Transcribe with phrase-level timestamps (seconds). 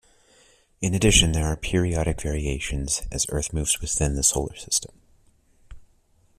[0.81, 4.99] In addition there are periodic variations, as Earth moves within the Solar system.